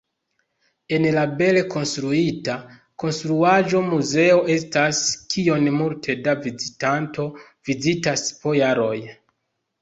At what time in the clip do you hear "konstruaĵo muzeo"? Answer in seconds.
3.03-4.39